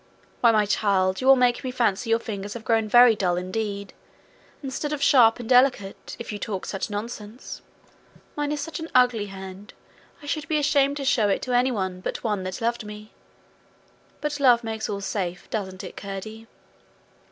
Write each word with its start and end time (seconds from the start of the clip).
Why, 0.39 0.51
my 0.51 0.65
child, 0.65 1.21
you 1.21 1.27
will 1.27 1.35
make 1.35 1.63
me 1.63 1.69
fancy 1.69 2.09
your 2.09 2.17
fingers 2.17 2.55
have 2.55 2.65
grown 2.65 2.89
very 2.89 3.15
dull 3.15 3.37
indeed, 3.37 3.93
instead 4.63 4.93
of 4.93 5.03
sharp 5.03 5.39
and 5.39 5.47
delicate, 5.47 6.15
if 6.17 6.31
you 6.31 6.39
talk 6.39 6.65
such 6.65 6.89
nonsense. 6.89 7.61
Mine 8.35 8.51
is 8.51 8.59
such 8.61 8.79
an 8.79 8.89
ugly 8.95 9.27
hand 9.27 9.75
I 10.19 10.25
should 10.25 10.47
be 10.47 10.57
ashamed 10.57 10.97
to 10.97 11.05
show 11.05 11.29
it 11.29 11.43
to 11.43 11.53
any 11.53 11.69
but 11.69 12.23
one 12.23 12.41
that 12.45 12.61
loved 12.63 12.83
me. 12.83 13.11
But 14.21 14.39
love 14.39 14.63
makes 14.63 14.89
all 14.89 15.01
safe 15.01 15.47
doesn't 15.51 15.83
it, 15.83 15.95
Curdie?' 15.95 16.47